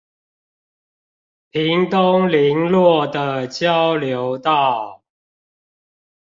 [1.51, 5.03] 屏東麟洛的交流道